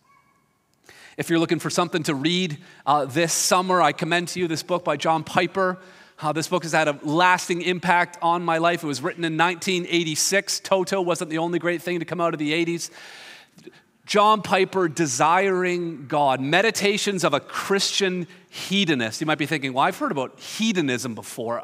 [1.17, 4.63] If you're looking for something to read uh, this summer, I commend to you this
[4.63, 5.79] book by John Piper.
[6.21, 8.83] Uh, this book has had a lasting impact on my life.
[8.83, 10.61] It was written in 1986.
[10.61, 12.91] Toto wasn't the only great thing to come out of the 80s.
[14.07, 19.21] John Piper, Desiring God, Meditations of a Christian Hedonist.
[19.21, 21.63] You might be thinking, well, I've heard about hedonism before.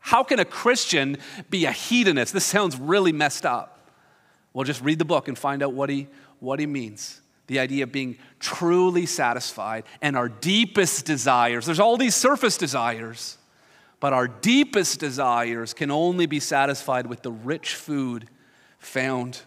[0.00, 1.18] How can a Christian
[1.50, 2.32] be a hedonist?
[2.32, 3.81] This sounds really messed up.
[4.52, 6.08] Well, just read the book and find out what he,
[6.40, 7.20] what he means.
[7.46, 11.66] The idea of being truly satisfied and our deepest desires.
[11.66, 13.38] There's all these surface desires,
[14.00, 18.28] but our deepest desires can only be satisfied with the rich food
[18.78, 19.40] found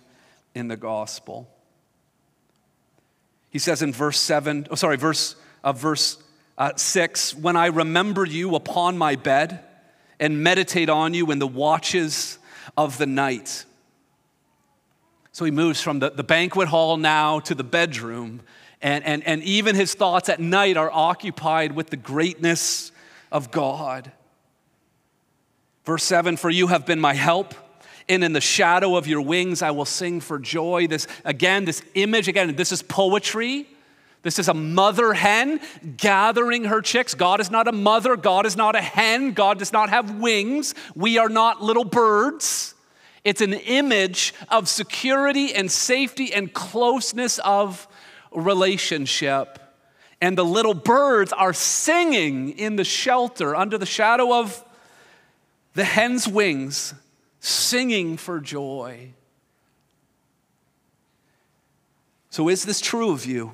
[0.53, 1.49] in the gospel.
[3.49, 6.17] He says in verse 7, oh, sorry, verse, uh, verse
[6.57, 9.59] uh, 6 When I remember you upon my bed
[10.19, 12.37] and meditate on you in the watches
[12.77, 13.65] of the night.
[15.35, 18.39] So he moves from the, the banquet hall now to the bedroom,
[18.81, 22.93] and, and, and even his thoughts at night are occupied with the greatness
[23.33, 24.13] of God.
[25.83, 27.53] Verse 7 For you have been my help,
[28.07, 30.87] and in the shadow of your wings I will sing for joy.
[30.87, 33.67] This, again, this image, again, this is poetry.
[34.21, 35.59] This is a mother hen
[35.97, 37.13] gathering her chicks.
[37.13, 40.75] God is not a mother, God is not a hen, God does not have wings.
[40.95, 42.74] We are not little birds.
[43.25, 47.87] It's an image of security and safety and closeness of
[48.31, 49.59] relationship.
[50.21, 54.63] And the little birds are singing in the shelter under the shadow of
[55.73, 56.93] the hen's wings,
[57.39, 59.09] singing for joy.
[62.29, 63.53] So, is this true of you?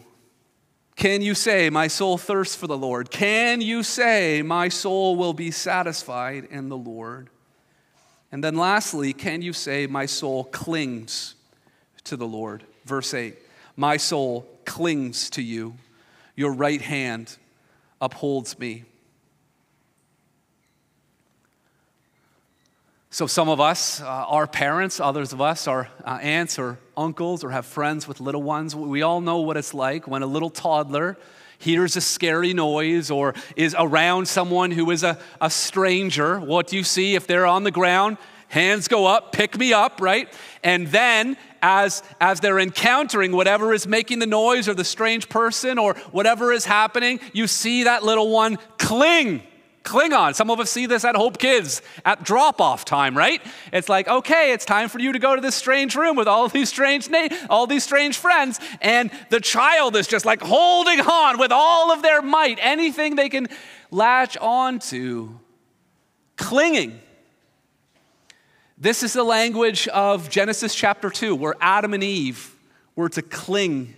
[0.98, 3.10] Can you say, My soul thirsts for the Lord?
[3.10, 7.30] Can you say, My soul will be satisfied in the Lord?
[8.32, 11.36] And then lastly, can you say, My soul clings
[12.06, 12.64] to the Lord?
[12.86, 13.36] Verse 8
[13.76, 15.76] My soul clings to you,
[16.36, 17.38] your right hand
[18.00, 18.86] upholds me.
[23.14, 27.44] So, some of us uh, are parents, others of us are uh, aunts or uncles
[27.44, 28.74] or have friends with little ones.
[28.74, 31.18] We all know what it's like when a little toddler
[31.62, 36.76] hears a scary noise or is around someone who is a, a stranger, what do
[36.76, 38.18] you see if they're on the ground?
[38.50, 40.28] Hands go up, pick me up, right?
[40.64, 45.78] And then as, as they're encountering whatever is making the noise or the strange person
[45.78, 49.44] or whatever is happening, you see that little one cling
[49.84, 50.36] Cling on.
[50.36, 53.42] Some of us see this at Hope Kids at drop off time, right?
[53.74, 56.48] It's like, okay, it's time for you to go to this strange room with all
[56.50, 61.40] these strange na- all these strange friends, and the child is just like holding on
[61.40, 63.48] with all of their might, anything they can
[63.90, 65.40] latch onto,
[66.38, 67.02] clinging.
[68.78, 72.56] This is the language of Genesis chapter 2, where Adam and Eve
[72.96, 73.96] were to cling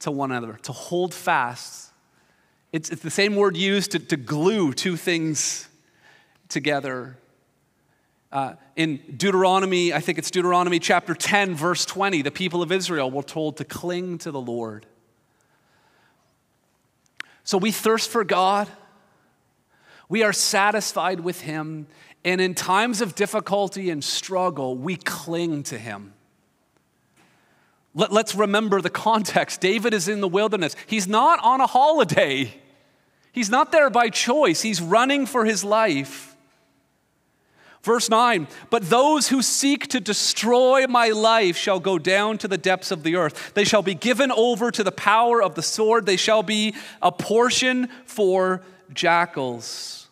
[0.00, 1.85] to one another, to hold fast
[2.76, 5.66] it's, it's the same word used to, to glue two things
[6.50, 7.16] together.
[8.30, 13.10] Uh, in Deuteronomy, I think it's Deuteronomy chapter 10, verse 20, the people of Israel
[13.10, 14.84] were told to cling to the Lord.
[17.44, 18.68] So we thirst for God,
[20.10, 21.86] we are satisfied with Him,
[22.26, 26.12] and in times of difficulty and struggle, we cling to Him.
[27.94, 29.62] Let, us remember the context.
[29.62, 32.52] David is in the wilderness, he's not on a holiday.
[33.36, 36.34] He's not there by choice, he's running for his life.
[37.82, 42.56] Verse 9, but those who seek to destroy my life shall go down to the
[42.56, 43.52] depths of the earth.
[43.52, 46.06] They shall be given over to the power of the sword.
[46.06, 48.62] They shall be a portion for
[48.94, 50.05] jackals.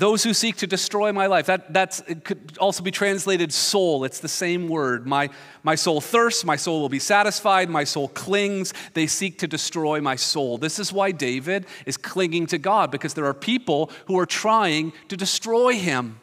[0.00, 1.44] Those who seek to destroy my life.
[1.44, 4.04] That that's, could also be translated soul.
[4.04, 5.06] It's the same word.
[5.06, 5.28] My,
[5.62, 8.72] my soul thirsts, my soul will be satisfied, my soul clings.
[8.94, 10.56] They seek to destroy my soul.
[10.56, 14.94] This is why David is clinging to God, because there are people who are trying
[15.08, 16.18] to destroy him.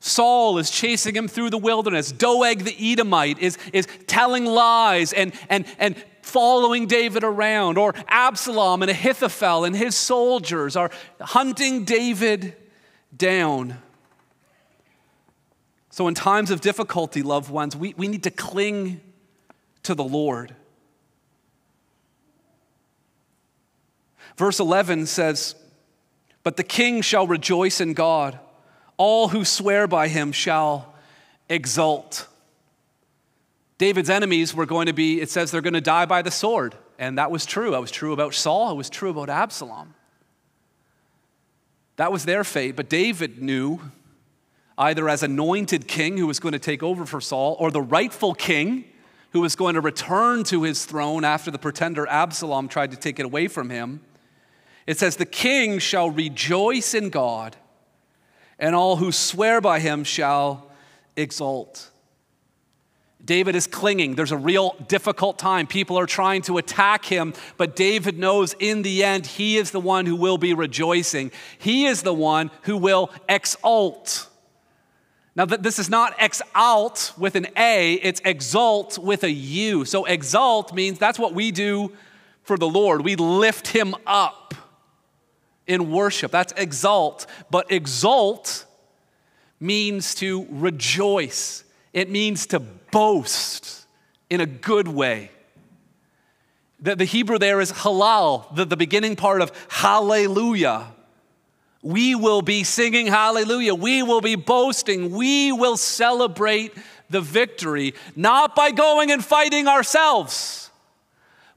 [0.00, 2.10] Saul is chasing him through the wilderness.
[2.10, 5.94] Doeg the Edomite is, is telling lies and, and, and
[6.28, 12.54] following David around, or Absalom and Ahithophel and his soldiers are hunting David
[13.16, 13.78] down.
[15.90, 19.00] So, in times of difficulty, loved ones, we, we need to cling
[19.82, 20.54] to the Lord.
[24.36, 25.56] Verse 11 says,
[26.44, 28.38] But the king shall rejoice in God,
[28.96, 30.94] all who swear by him shall
[31.48, 32.27] exult.
[33.78, 36.74] David's enemies were going to be, it says they're going to die by the sword.
[36.98, 37.70] And that was true.
[37.70, 39.94] That was true about Saul, it was true about Absalom.
[41.96, 42.76] That was their fate.
[42.76, 43.80] But David knew,
[44.76, 48.34] either as anointed king who was going to take over for Saul, or the rightful
[48.34, 48.84] king
[49.32, 53.18] who was going to return to his throne after the pretender Absalom tried to take
[53.18, 54.00] it away from him.
[54.86, 57.56] It says, The king shall rejoice in God,
[58.58, 60.70] and all who swear by him shall
[61.16, 61.90] exult.
[63.28, 64.14] David is clinging.
[64.14, 65.66] There's a real difficult time.
[65.66, 69.80] People are trying to attack him, but David knows in the end he is the
[69.80, 71.30] one who will be rejoicing.
[71.58, 74.30] He is the one who will exult.
[75.36, 79.84] Now, this is not exalt with an A, it's exult with a U.
[79.84, 81.92] So, exalt means that's what we do
[82.44, 83.04] for the Lord.
[83.04, 84.54] We lift him up
[85.66, 86.30] in worship.
[86.30, 87.26] That's exalt.
[87.50, 88.64] But exult
[89.60, 93.86] means to rejoice, it means to boast
[94.30, 95.30] in a good way.
[96.80, 100.86] The, the Hebrew there is halal, the, the beginning part of hallelujah.
[101.82, 103.74] We will be singing hallelujah.
[103.74, 105.10] We will be boasting.
[105.10, 106.72] We will celebrate
[107.10, 110.70] the victory, not by going and fighting ourselves,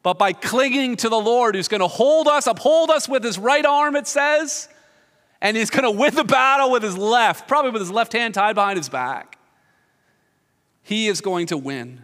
[0.04, 3.38] but by clinging to the Lord who's going to hold us, uphold us with his
[3.38, 4.70] right arm, it says,
[5.42, 8.34] and he's going to win the battle with his left, probably with his left hand
[8.34, 9.31] tied behind his back.
[10.84, 12.02] He is going to win.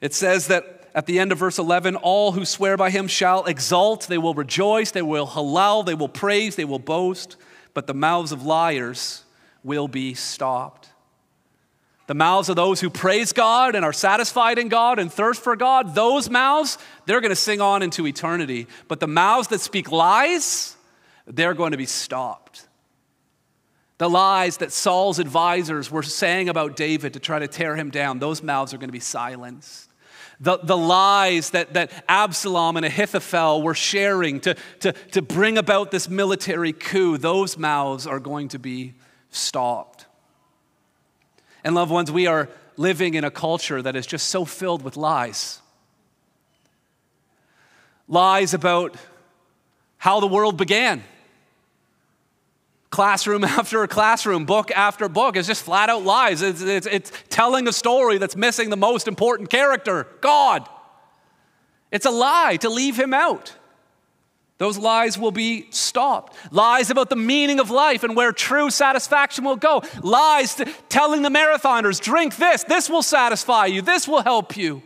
[0.00, 3.44] It says that at the end of verse 11, all who swear by him shall
[3.44, 7.36] exult, they will rejoice, they will halal, they will praise, they will boast,
[7.74, 9.24] but the mouths of liars
[9.62, 10.88] will be stopped.
[12.06, 15.56] The mouths of those who praise God and are satisfied in God and thirst for
[15.56, 18.68] God, those mouths, they're going to sing on into eternity.
[18.86, 20.76] But the mouths that speak lies,
[21.26, 22.68] they're going to be stopped.
[23.98, 28.18] The lies that Saul's advisors were saying about David to try to tear him down,
[28.18, 29.90] those mouths are going to be silenced.
[30.38, 35.90] The, the lies that, that Absalom and Ahithophel were sharing to, to, to bring about
[35.90, 38.94] this military coup, those mouths are going to be
[39.30, 40.04] stopped.
[41.64, 44.98] And, loved ones, we are living in a culture that is just so filled with
[44.98, 45.62] lies.
[48.06, 48.94] Lies about
[49.96, 51.02] how the world began
[52.96, 55.36] classroom after classroom, book after book.
[55.36, 56.40] It's just flat out lies.
[56.40, 60.66] It's, it's, it's telling a story that's missing the most important character God.
[61.92, 63.54] It's a lie to leave him out.
[64.56, 66.34] Those lies will be stopped.
[66.50, 69.82] Lies about the meaning of life and where true satisfaction will go.
[70.02, 74.82] Lies telling the marathoners, drink this, this will satisfy you, this will help you.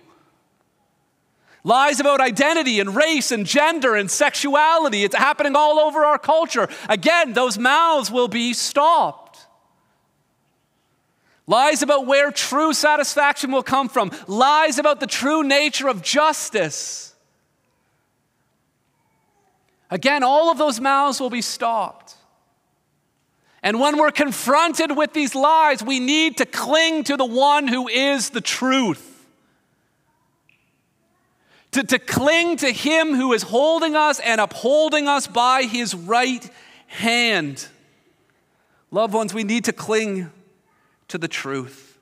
[1.63, 5.05] Lies about identity and race and gender and sexuality.
[5.05, 6.69] It's happening all over our culture.
[6.89, 9.47] Again, those mouths will be stopped.
[11.47, 14.11] Lies about where true satisfaction will come from.
[14.27, 17.15] Lies about the true nature of justice.
[19.91, 22.15] Again, all of those mouths will be stopped.
[23.63, 27.89] And when we're confronted with these lies, we need to cling to the one who
[27.89, 29.10] is the truth
[31.73, 36.49] to, to cling to Him who is holding us and upholding us by His right
[36.87, 37.66] hand.
[38.91, 40.31] Loved ones, we need to cling
[41.09, 41.99] to the truth.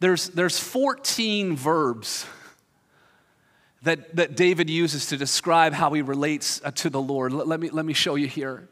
[0.00, 2.26] There's, there's 14 verbs
[3.82, 7.32] that, that David uses to describe how he relates uh, to the Lord.
[7.32, 8.68] Let, let, me, let me show you here.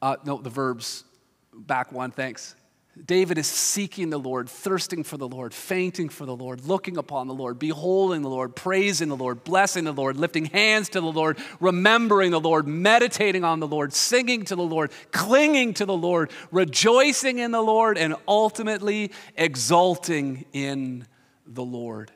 [0.00, 1.04] Uh, no, the verbs.
[1.52, 2.54] Back one, thanks.
[3.02, 7.26] David is seeking the Lord, thirsting for the Lord, fainting for the Lord, looking upon
[7.26, 11.06] the Lord, beholding the Lord, praising the Lord, blessing the Lord, lifting hands to the
[11.06, 15.96] Lord, remembering the Lord, meditating on the Lord, singing to the Lord, clinging to the
[15.96, 21.06] Lord, rejoicing in the Lord, and ultimately exulting in
[21.46, 22.12] the Lord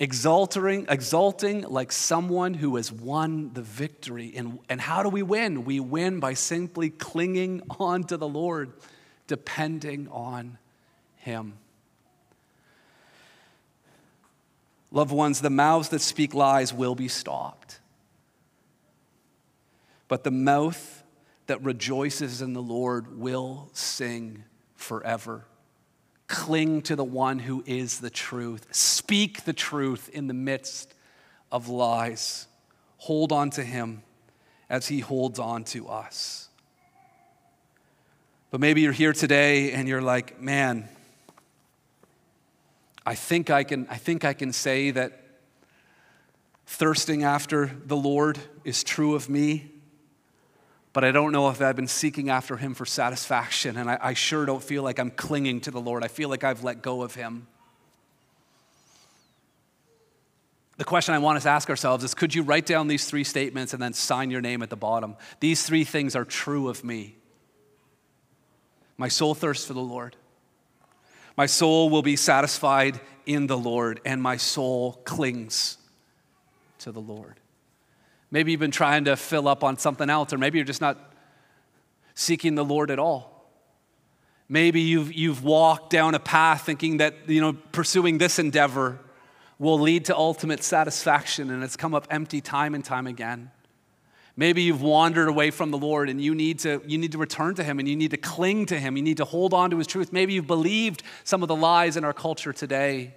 [0.00, 4.32] exulting, exulting like someone who has won the victory.
[4.34, 5.64] And, and how do we win?
[5.66, 8.72] We win by simply clinging on to the Lord
[9.30, 10.58] depending on
[11.18, 11.52] Him.
[14.90, 17.78] Loved ones, the mouths that speak lies will be stopped.
[20.08, 21.04] But the mouth
[21.46, 24.42] that rejoices in the Lord will sing
[24.74, 25.44] forever.
[26.26, 28.66] Cling to the one who is the truth.
[28.74, 30.92] Speak the truth in the midst
[31.52, 32.48] of lies.
[32.96, 34.02] hold on to Him
[34.68, 36.49] as He holds on to us.
[38.50, 40.88] But maybe you're here today and you're like, man,
[43.06, 45.20] I think I can, I think I can say that
[46.66, 49.70] thirsting after the Lord is true of me,
[50.92, 54.14] but I don't know if I've been seeking after Him for satisfaction, and I, I
[54.14, 56.02] sure don't feel like I'm clinging to the Lord.
[56.02, 57.46] I feel like I've let go of Him.
[60.76, 63.24] The question I want us to ask ourselves is could you write down these three
[63.24, 65.16] statements and then sign your name at the bottom?
[65.38, 67.16] These three things are true of me.
[69.00, 70.14] My soul thirsts for the Lord.
[71.34, 75.78] My soul will be satisfied in the Lord, and my soul clings
[76.80, 77.40] to the Lord.
[78.30, 80.98] Maybe you've been trying to fill up on something else, or maybe you're just not
[82.14, 83.50] seeking the Lord at all.
[84.50, 88.98] Maybe you've, you've walked down a path thinking that you know, pursuing this endeavor
[89.58, 93.50] will lead to ultimate satisfaction, and it's come up empty time and time again.
[94.40, 97.56] Maybe you've wandered away from the Lord and you need, to, you need to return
[97.56, 98.96] to Him and you need to cling to Him.
[98.96, 100.14] You need to hold on to His truth.
[100.14, 103.12] Maybe you've believed some of the lies in our culture today.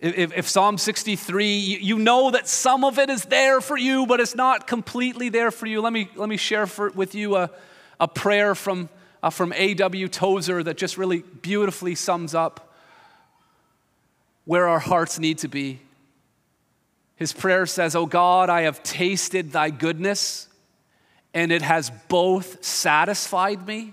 [0.00, 4.18] If, if, Psalm 63, you, know that some of it is there for you, but
[4.18, 5.80] it's not completely there for you.
[5.80, 7.52] Let me, let me share for, with you a,
[8.00, 8.88] a prayer from,
[9.22, 10.08] uh, from A.W.
[10.08, 12.65] Tozer that just really beautifully sums up
[14.46, 15.80] where our hearts need to be.
[17.16, 20.48] His prayer says, Oh God, I have tasted thy goodness,
[21.34, 23.92] and it has both satisfied me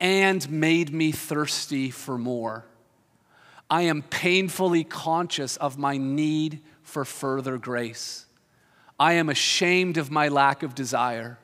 [0.00, 2.64] and made me thirsty for more.
[3.70, 8.26] I am painfully conscious of my need for further grace.
[8.98, 11.38] I am ashamed of my lack of desire.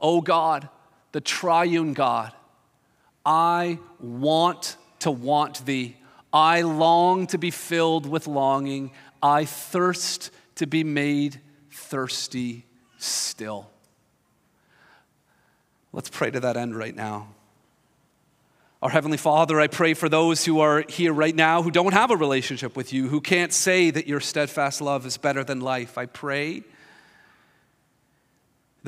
[0.00, 0.68] Oh God,
[1.12, 2.32] the triune God,
[3.24, 5.96] I want to want thee.
[6.32, 8.90] I long to be filled with longing.
[9.22, 12.66] I thirst to be made thirsty
[12.98, 13.70] still.
[15.92, 17.28] Let's pray to that end right now.
[18.80, 22.12] Our Heavenly Father, I pray for those who are here right now who don't have
[22.12, 25.98] a relationship with you, who can't say that your steadfast love is better than life.
[25.98, 26.62] I pray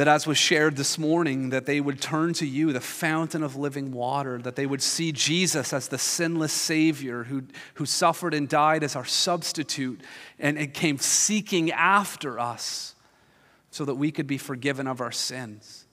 [0.01, 3.55] that as was shared this morning that they would turn to you the fountain of
[3.55, 7.43] living water that they would see jesus as the sinless savior who,
[7.75, 10.01] who suffered and died as our substitute
[10.39, 12.95] and, and came seeking after us
[13.71, 15.85] so that we could be forgiven of our sins.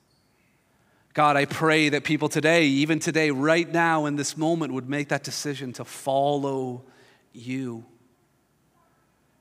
[1.14, 5.10] God i pray that people today even today right now in this moment would make
[5.10, 6.82] that decision to follow
[7.34, 7.84] you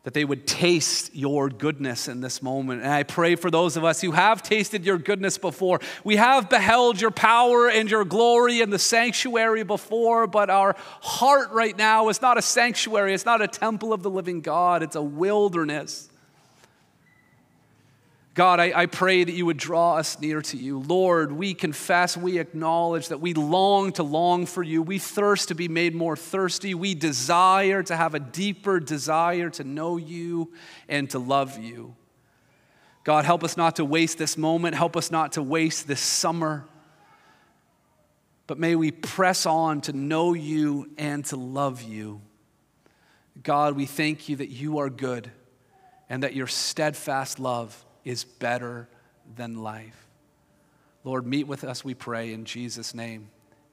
[0.06, 2.80] that they would taste your goodness in this moment.
[2.80, 5.80] And I pray for those of us who have tasted your goodness before.
[6.04, 11.50] We have beheld your power and your glory in the sanctuary before, but our heart
[11.50, 14.94] right now is not a sanctuary, it's not a temple of the living God, it's
[14.94, 16.08] a wilderness.
[18.36, 20.78] God, I, I, pray that you would draw us near to you.
[20.80, 24.82] Lord, we confess, we acknowledge that we long to long for you.
[24.82, 26.74] We thirst to be made more thirsty.
[26.74, 30.52] We desire to have a deeper desire to know you
[30.86, 31.96] and to love you.
[33.04, 34.74] God, help us not to waste this moment.
[34.74, 36.66] Help us not to waste this summer.
[38.46, 42.20] But may we press on to know you and to love you.
[43.42, 45.30] God, we thank you that you are good
[46.10, 48.88] and that your steadfast love is better
[49.34, 50.06] than life.
[51.04, 53.28] Lord, meet with us, we pray, in Jesus' name.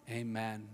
[0.09, 0.67] Amen.